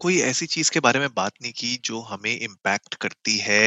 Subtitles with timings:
[0.00, 3.62] कोई ऐसी चीज़ के बारे में बात नहीं की जो हमें इम्पैक्ट करती है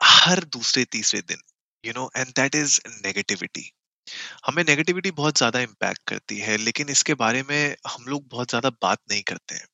[0.00, 1.38] हर दूसरे तीसरे दिन
[1.84, 3.70] you know and that is negativity
[4.46, 8.70] हमें नेगेटिविटी बहुत ज़्यादा इम्पैक्ट करती है, लेकिन इसके बारे में हम लोग बहुत ज़्यादा
[8.82, 9.66] बात नहीं करते हैं।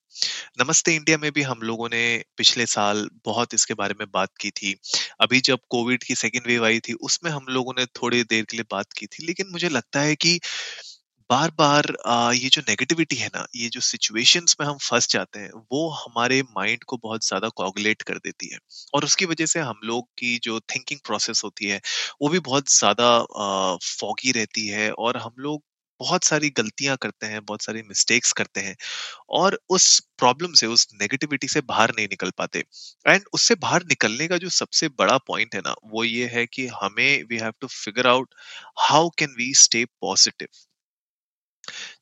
[0.61, 2.01] नमस्ते इंडिया में भी हम लोगों ने
[2.37, 4.75] पिछले साल बहुत इसके बारे में बात की थी।
[5.21, 8.57] अभी जब कोविड की सेकेंड वेव आई थी, उसमें हम लोगों ने थोड़ी देर के
[8.57, 10.39] लिए बात की थी, लेकिन मुझे लगता है कि
[11.29, 11.85] बार बार
[12.35, 16.41] ये जो नेगेटिविटी है ना, ये जो सिचुएशंस में हम फंस जाते हैं, वो हमारे
[16.51, 18.57] माइंड को बहुत ज़्यादा कॉगुलेट कर देती है।
[18.93, 21.81] और उसकी वजह से हम लोग की जो थिंकिंग प्रोसेस होती है,
[22.21, 23.09] वो भी बहुत ज़्यादा
[23.91, 25.63] फॉगी रहती है और हम लोग
[25.99, 28.75] बहुत सारी गलतियाँ करते हैं, बहुत सारी मिस्टेक्स करते हैं
[29.31, 32.63] और उस प्रॉब्लम से, उस नेगेटिविटी से बाहर नहीं निकल पाते।
[33.05, 36.67] एंड उससे बाहर निकलने का जो सबसे बड़ा पॉइंट है ना, वो ये है कि
[36.75, 38.33] हमें we have to figure out
[38.81, 40.47] how can we stay positive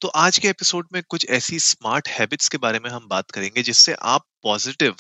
[0.01, 3.63] तो आज के एपिसोड में कुछ ऐसी स्मार्ट हैबिट्स के बारे में हम बात करेंगे
[3.63, 4.95] जिससे आप पॉजिटिव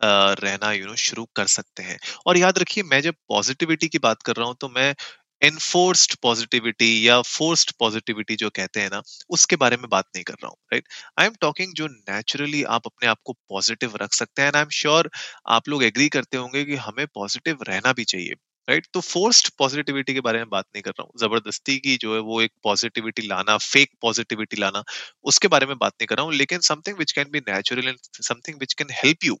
[0.00, 4.22] रहना, यू नो, शुरू कर सकते हैं। और याद रखिए, मैं जब पॉजिटिविटी की बात
[4.22, 4.94] कर रहा हूँ तो मैं
[5.42, 10.34] एनफोर्स्ड पॉजिटिविटी या फोर्स्ड पॉजिटिविटी जो कहते हैं ना, उसके बारे में बात नहीं कर
[10.34, 14.42] रहा हूँ राइट आई एम टॉकिंग जो नेचुरली आप अपने आप को पॉजिटिव रख सकते
[14.42, 15.10] हैं एंड आई एम श्योर
[15.50, 18.34] आप लोग एग्री करते होंगे कि हमें पॉजिटिव रहना भी चाहिए।
[18.70, 22.14] राइट तो फोर्स्ड पॉजिटिविटी के बारे में बात नहीं कर रहा हूँ। ज़बरदस्ती की जो
[22.14, 24.82] है वो एक पॉजिटिविटी लाना फेक पॉजिटिविटी लाना,
[25.24, 27.98] उसके बारे में बात नहीं कर रहा हूँ। लेकिन something which can be natural and
[28.22, 29.38] something which can help you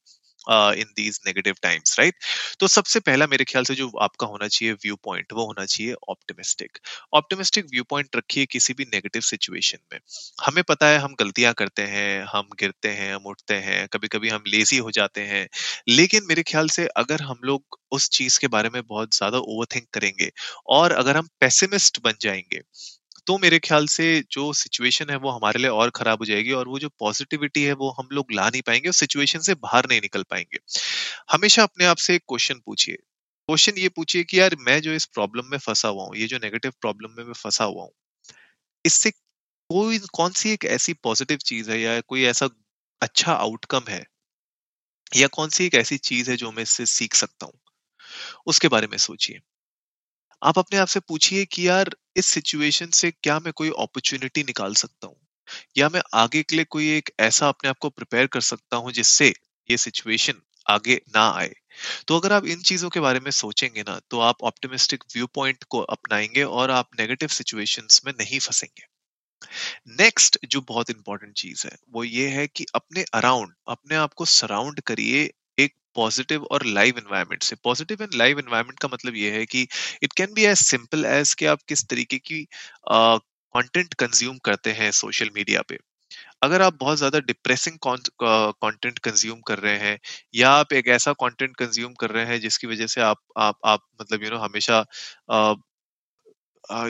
[0.48, 2.14] in these negative times right
[2.60, 5.94] तो सबसे पहला मेरे ख्याल से जो आपका होना चाहिए व्यू पॉइंट वो होना चाहिए
[6.08, 6.78] ऑप्टिमिस्टिक
[7.14, 9.98] ऑप्टिमिस्टिक व्यू पॉइंट रखिए किसी भी नेगेटिव सिचुएशन में।
[10.42, 14.28] हमें पता है हम गलतियाँ करते हैं, हम गिरते हैं, हम उठते हैं कभी कभी
[14.28, 15.46] हम लेजी हो जाते हैं।
[15.90, 19.86] लेकिन मेरे ख्याल से अगर हम लोग उस चीज़ के बारे में बहुत ज़्यादा ओवरथिंक
[19.94, 20.30] करेंगे
[20.70, 22.60] और अगर हम पेसिमिस्ट बन जाएँगे
[23.26, 26.68] तो मेरे ख्याल से जो सिचुएशन है वो हमारे लिए और खराब हो जाएगी और
[26.68, 30.00] वो जो पॉजिटिविटी है वो हम लोग ला नहीं पाएँगे उस सिचुएशन से बाहर नहीं
[30.02, 30.58] निकल पाएँगे।
[31.30, 35.06] हमेशा अपने आप से एक क्वेश्चन पूछिए। क्वेश्चन ये पूछिए कि यार मैं जो इस
[35.08, 37.92] प्रॉब्लम में फंसा हुआ हूँ, ये जो नेगेटिव प्रॉब्लम में मैं फंसा हुआ हूँ,
[38.84, 39.10] इससे
[39.50, 42.50] कोई, कौन सी एक ऐसी पॉजिटिव चीज़ है या कोई ऐसा
[43.02, 44.04] अच्छा आउटकम है
[45.12, 47.52] या कौन सी एक ऐसी चीज़ है जो मैं इससे सीख सकता हूँ?
[48.46, 49.40] उसके बारे में सोचिए।
[50.42, 54.74] आप अपने आप से पूछिए कि यार, इस सिचुएशन से क्या मैं कोई अपॉर्चुनिटी निकाल
[54.74, 55.16] सकता हूँ?
[55.76, 58.92] या मैं आगे के लिए कोई एक ऐसा अपने आप को प्रिपेयर कर सकता हूँ
[58.92, 59.28] जिससे
[59.68, 61.52] ये सिचुएशन आगे ना आए?
[62.08, 65.64] तो अगर आप इन चीज़ों के बारे में सोचेंगे ना तो आप ऑप्टिमिस्टिक व्यू पॉइंट
[65.68, 68.86] को अपनाएँगे और आप नेगेटिव सिचुएशंस में नहीं फंसेंगे।
[69.98, 74.24] नेक्स्ट जो बहुत इंपॉर्टेंट चीज़ है, वो ये है कि अपने अराउंड अपने आप को
[74.26, 75.30] सराउंड करिए
[75.96, 79.66] पॉजिटिव और लाइव एनवायरनमेंट से पॉजिटिव एंड लाइव एनवायरनमेंट का मतलब ये है कि
[80.02, 82.46] it can be as simple as कि आप किस तरीके की
[82.88, 85.78] कंटेंट कंज्यूम करते हैं सोशल मीडिया पे।
[86.42, 89.98] अगर आप बहुत ज़्यादा डिप्रेसिंग कंटेंट कंज्यूम कर रहे हैं
[90.34, 93.80] या आप एक ऐसा कंटेंट कंज्यूम कर रहे हैं जिसकी वजह से आप आप आप
[94.00, 94.84] मतलब यू you नो know, हमेशा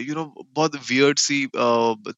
[0.00, 1.46] यू नो बहुत वियर्ड सी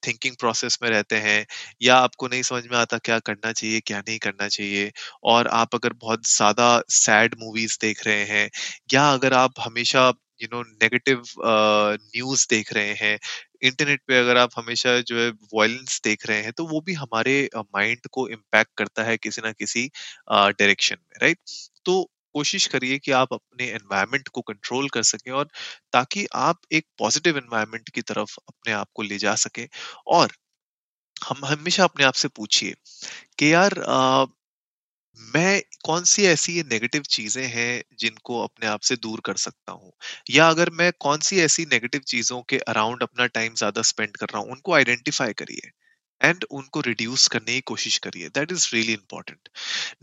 [0.07, 1.45] थिंकिंग प्रोसेस में रहते हैं,
[1.83, 4.91] या आपको नहीं समझ में आता क्या करना चाहिए, क्या नहीं करना चाहिए,
[5.25, 8.49] और आप अगर बहुत ज़्यादा सैड मूवीज़ देख रहे हैं,
[8.93, 13.19] या अगर आप हमेशा यू नो नेगेटिव न्यूज़ देख रहे हैं
[13.65, 17.35] इंटरनेट पे अगर आप हमेशा जो है वायलेंस देख रहे हैं तो वो भी हमारे
[17.57, 19.87] माइंड को इम्पैक्ट करता है किसी ना किसी
[20.31, 21.39] डायरेक्शन में राइट
[21.87, 21.95] तो
[22.35, 25.49] कोशिश करिए कि आप अपने एनवायरनमेंट को कंट्रोल कर सकें और
[25.93, 29.69] ताकि आप एक पॉजिटिव एनवायरनमेंट की तरफ़ अपने आप को ले जा सके।
[30.11, 30.33] और
[31.23, 32.75] हम हमेशा अपने आप से पूछिए
[33.39, 34.27] कि यार आ,
[35.19, 39.93] मैं कौन सी ऐसी नेगेटिव चीज़ें हैं जिनको अपने आप से दूर कर सकता हूँ?
[40.31, 44.27] या अगर मैं कौन सी ऐसी नेगेटिव चीज़ों के अराउंड अपना टाइम ज़्यादा स्पेंड कर
[44.27, 45.71] रहा हूँ उनको आइडेंटिफाई करिए।
[46.23, 49.49] एंड उनको रिड्यूस करने की कोशिश करिए। That is really important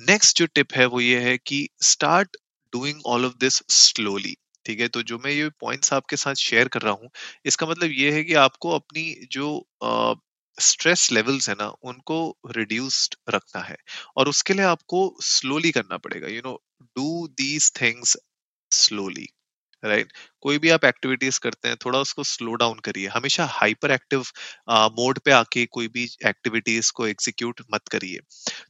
[0.09, 2.37] next जो टिप है वो ये है कि start
[2.73, 4.35] doing all of this slowly
[4.65, 4.87] ठीक है?
[4.87, 7.09] तो जो मैं ये पॉइंट्स आपके साथ शेयर कर रहा हूँ
[7.45, 10.13] इसका मतलब ये है कि आपको अपनी जो आ,
[10.57, 12.17] स्ट्रेस लेवल्स है ना उनको
[12.55, 13.75] रिड्यूस्ड रखना है
[14.17, 18.17] और उसके लिए आपको स्लोली करना पड़ेगा। You know do these things
[18.71, 19.27] slowly
[19.83, 20.17] right right?
[20.41, 24.23] कोई भी आप एक्टिविटीज़ करते हैं, थोड़ा उसको स्लो डाउन करिए। हमेशा हाइपर एक्टिव
[24.93, 28.19] मोड पे आके कोई भी एक्टिविटीज़ को एग्जीक्यूट मत करिए।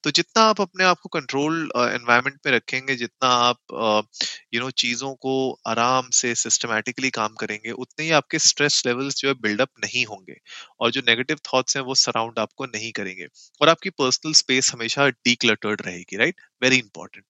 [0.04, 4.08] तो जितना आप अपने आप को कंट्रोल एनवायरनमेंट में रखेंगे, जितना आप
[4.54, 5.34] यू नो चीज़ों को
[5.68, 10.36] आराम से सिस्टमेटिकली काम करेंगे, उतने ही आपके स्ट्रेस लेवल्स जो है बिल्डअप नहीं होंगे
[10.80, 13.28] और जो नेगेटिव थॉट्स हैं वो सराउंड आपको नहीं करेंगे
[13.62, 17.26] और आपकी पर्सनल स्पेस हमेशा डीक्लटर्ड रहेगी राइट वेरी इंपॉर्टेंट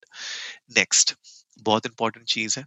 [0.78, 1.16] नेक्स्ट
[1.62, 2.66] बहुत इंपॉर्टेंट चीज़ है।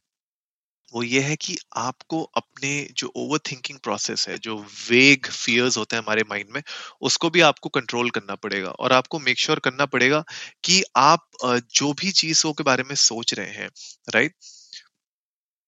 [0.92, 4.56] वो ये है कि आपको अपने जो ओवर थिंकिंग प्रोसेस है, जो
[4.90, 6.62] वेग फियर्स होते हैं हमारे माइंड में,
[7.02, 10.24] उसको भी आपको कंट्रोल करना पड़ेगा और आपको मेक श्योर sure करना पड़ेगा
[10.64, 11.28] कि आप
[11.74, 13.68] जो भी चीज़ों के बारे में सोच रहे हैं
[14.08, 14.34] राइट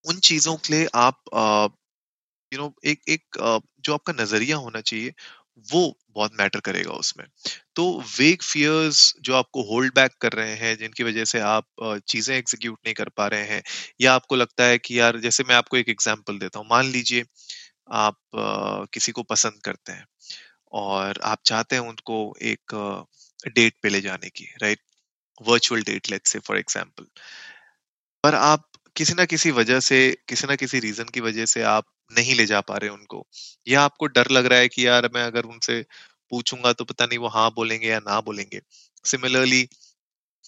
[0.05, 1.23] उन चीज़ों के लिए आप
[2.53, 3.39] यू नो एक एक
[3.81, 5.13] जो आपका नज़रिया होना चाहिए
[5.67, 5.81] वो
[6.11, 7.27] बहुत मैटर करेगा उसमें।
[7.77, 7.85] तो
[8.19, 11.67] वेग फियर्स जो आपको होल्ड बैक कर रहे हैं, जिनकी वजह से आप
[12.09, 13.63] चीज़ें एग्जीक्यूट नहीं कर पा रहे हैं,
[14.01, 17.25] या आपको लगता है कि यार, जैसे मैं आपको एक एग्जांपल देता हूँ। मान लीजिए
[17.95, 18.19] आप
[18.95, 20.07] किसी को पसंद करते हैं
[20.75, 22.75] और आप चाहते हैं उनको एक
[23.49, 24.81] डेट पे ले जाने की right
[25.41, 27.07] virtual date let's say for example
[28.25, 28.63] पर आप
[28.97, 29.99] किसी ना किसी वजह से,
[30.29, 33.27] किसी ना किसी रीजन की वजह से आप नहीं ले जा पा रहे उनको।
[33.67, 35.81] या आपको डर लग रहा है कि यार मैं अगर उनसे
[36.33, 38.61] पूछूँगा तो पता नहीं वो हाँ बोलेंगे या ना बोलेंगे।
[39.05, 39.63] सिमिलरली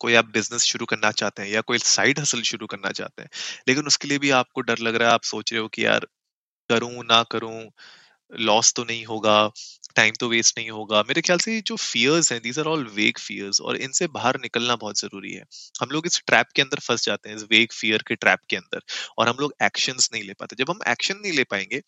[0.00, 3.30] कोई आप बिज़नेस शुरू करना चाहते हैं या कोई साइड हसल शुरू करना चाहते हैं,
[3.68, 6.06] लेकिन उसके लिए भी आपको डर लग रहा है, आप सोच रहे हो कि यार
[6.70, 7.62] करूँ ना करूँ,
[8.30, 9.38] लॉस तो नहीं होगा
[9.96, 13.18] टाइम तो वेस्ट नहीं होगा। मेरे ख्याल से जो फियर्स हैं these are all vague
[13.18, 15.44] fears और इनसे बाहर निकलना बहुत ज़रूरी है।
[15.80, 18.56] हम लोग इस ट्रैप के अंदर फंस जाते हैं इस वेग फियर के ट्रैप के
[18.56, 18.80] अंदर
[19.18, 21.82] और हम लोग एक्शंस नहीं ले पाते। जब हम एक्शन नहीं ले पाएँगे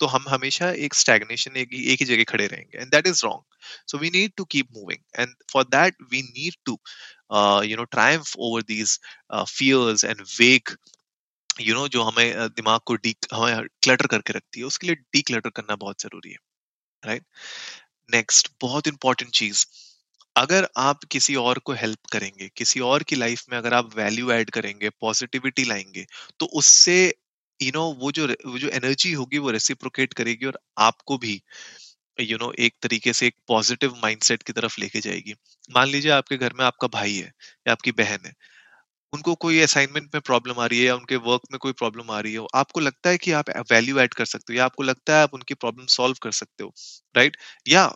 [0.00, 3.42] तो हम हमेशा एक स्टैग्नेशन एक, एक ही जगह खड़े रहेंगे and that is wrong
[3.90, 6.78] so we need to keep moving and for that we need to
[7.66, 8.98] you know triumph over these
[9.32, 10.76] fears and vague
[11.60, 15.22] you know जो हमें दिमाग को डी हमें क्लटर करके रखती है उसके लिए डी
[15.22, 16.36] क्लटर करना बहुत ज़रूरी है।
[17.02, 17.24] राइट
[18.08, 19.64] नेक्स्ट बहुत इंपॉर्टेंट चीज़।
[20.36, 24.30] अगर आप किसी और को हेल्प करेंगे किसी और की लाइफ में अगर आप वैल्यू
[24.32, 26.06] ऐड करेंगे पॉजिटिविटी लाएँगे
[26.40, 26.96] तो उससे
[27.60, 31.18] यू you नो know, वो जो वो जो एनर्जी होगी वो रेसिप्रोकेट करेगी और आपको
[31.18, 31.34] भी
[32.20, 35.34] यू you नो know, एक तरीके से एक पॉजिटिव माइंडसेट की तरफ़ लेके जाएगी।
[35.70, 37.32] मान लीजिए आपके घर में आपका भाई है
[37.68, 38.34] या आपकी बहन है
[39.12, 42.20] उनको कोई असाइनमेंट में प्रॉब्लम आ रही है या उनके वर्क में कोई प्रॉब्लम आ
[42.20, 45.16] रही है, आपको लगता है कि आप वैल्यू ऐड कर सकते हो या आपको लगता
[45.16, 46.72] है आप उनकी प्रॉब्लम सॉल्व कर सकते हो
[47.14, 47.36] राइट
[47.68, 47.86] या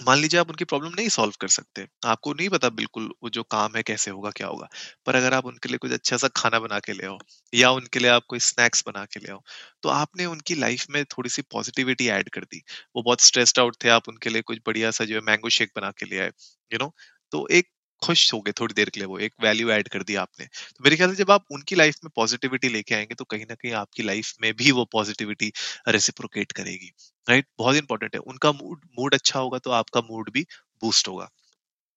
[0.00, 3.42] मान लीजिए आप उनकी प्रॉब्लम नहीं सॉल्व कर सकते, आपको नहीं पता बिल्कुल वो जो
[3.50, 4.68] काम है कैसे होगा, क्या होगा,
[5.06, 7.18] पर अगर आप उनके लिए कुछ अच्छा सा खाना बना के ले आओ
[7.52, 9.42] या उनके लिए आप कोई स्नैक्स बना के ले आओ
[9.82, 12.62] तो आपने उनकी लाइफ में थोड़ी सी पॉजिटिविटी ऐड कर दी।
[12.96, 15.72] वो बहुत स्ट्रेस्ड आउट थे, आप उनके लिए कुछ बढ़िया सा जो है मैंगो शेक
[15.76, 16.32] बना के ले आए
[16.70, 16.92] यू नो
[17.32, 17.68] तो एक
[18.02, 20.84] खुश हो गए थोड़ी देर के लिए वो, एक वैल्यू ऐड कर दिया आपने। तो
[20.84, 23.72] मेरे ख्याल से जब आप उनकी लाइफ में पॉजिटिविटी लेके आएँगे तो कहीं ना कहीं
[23.76, 25.52] आपकी लाइफ में भी वो पॉजिटिविटी
[25.90, 26.92] रेसिप्रोकेट करेगी
[27.26, 30.46] राइट बहुत इंपॉर्टेंट है। उनका मूड मूड अच्छा होगा तो आपका मूड भी
[30.82, 31.28] बूस्ट होगा।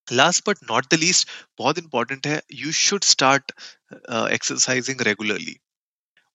[0.08, 1.30] Last but not the least
[1.60, 3.52] बहुत इंपॉर्टेंट है you should start
[4.32, 5.56] exercising regularly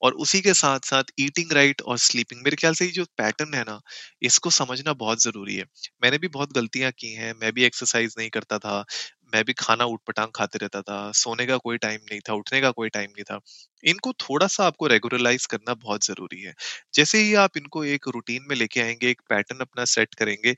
[0.02, 3.54] और उसी के साथ साथ ईटिंग राइट और स्लीपिंग मेरे ख्याल से ये जो पैटर्न
[3.54, 3.80] है ना,
[4.22, 5.64] इसको समझना बहुत ज़रूरी है।
[6.02, 8.84] मैंने भी बहुत गलतियाँ की हैं, मैं भी एक्सरसाइज नहीं करता था।
[9.32, 12.60] मैं भी खाना उठ पटांग खाते रहता था सोने का कोई टाइम नहीं था उठने
[12.60, 13.38] का कोई टाइम नहीं था।
[13.84, 16.54] इनको थोड़ा सा आपको रेगुलराइज करना बहुत ज़रूरी है।
[16.94, 20.54] जैसे ही आप इनको एक रूटीन में लेके आएँगे एक पैटर्न अपना सेट करेंगे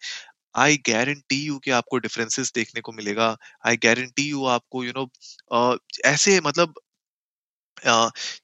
[0.59, 3.37] आई गारंटी यू कि आपको डिफरेंसेस देखने को मिलेगा।
[3.67, 6.75] आई गारंटी यू आपको यू you नो know, ऐसे मतलब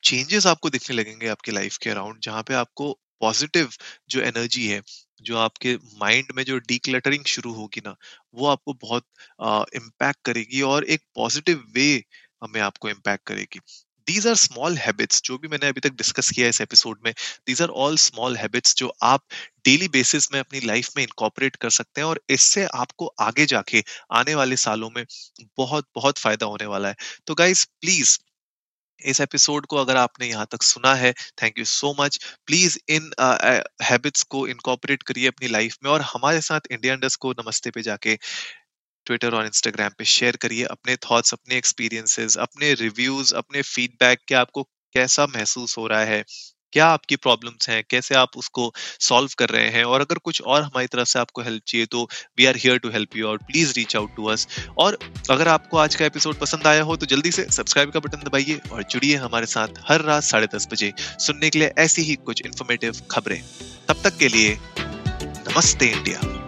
[0.02, 3.70] चेंजेस आपको दिखने लगेंगे आपके लाइफ के अराउंड जहाँ पे आपको पॉजिटिव
[4.10, 4.80] जो एनर्जी है
[5.22, 7.94] जो आपके माइंड में जो डीक्लटरिंग शुरू होगी ना,
[8.34, 9.04] वो आपको बहुत
[9.76, 11.92] इम्पैक्ट करेगी और एक पॉजिटिव वे
[12.42, 13.60] हमें आपको इम्पैक्ट करेगी।
[14.06, 17.12] दीज आर स्मॉल हैबिट्स जो भी मैंने अभी तक डिस्कस किया इस एपिसोड में
[17.46, 19.22] these are all small habits जो आप
[19.64, 23.82] डेली बेसिस में अपनी लाइफ में इनकॉपरेट कर सकते हैं और इससे आपको आगे जाके
[24.12, 25.04] आने वाले सालों में
[25.56, 26.96] बहुत बहुत फ़ायदा होने वाला है।
[27.26, 28.18] तो गाइज़ प्लीज़
[29.04, 31.12] इस एपिसोड को अगर आपने यहाँ तक सुना है
[31.42, 33.10] thank you so much please in
[33.82, 37.82] habits को इनकॉपरेट करिए अपनी लाइफ में और हमारे साथ इंडिया इंडस को नमस्ते पे
[37.82, 38.18] जाके
[39.06, 44.34] ट्विटर और इंस्टाग्राम पे शेयर करिए अपने थॉट्स अपने एक्सपीरियंसेस अपने रिव्यूज़ अपने फीडबैक के
[44.34, 44.62] आपको
[44.94, 46.24] कैसा महसूस हो रहा है?
[46.72, 47.82] क्या आपकी प्रॉब्लम्स हैं?
[47.90, 49.84] कैसे आप उसको सॉल्व कर रहे हैं?
[49.84, 52.08] और अगर कुछ और हमारी तरफ़ से आपको हेल्प चाहिए तो
[52.38, 54.46] we are here to help you और please reach out to us.
[54.78, 54.98] और
[55.30, 58.60] अगर आपको आज का एपिसोड पसंद आया हो तो जल्दी से सब्सक्राइब का बटन दबाइए
[58.72, 62.42] और जुड़िए हमारे साथ हर रात साढ़े दस बजे सुनने के लिए ऐसी ही कुछ
[62.46, 63.42] इन्फॉर्मेटिव खबरें।
[63.88, 66.47] तब तक के लिए, नमस्ते इंडिया।